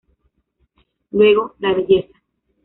Luego, 1.11 1.53
la 1.59 1.75
belleza. 1.75 2.09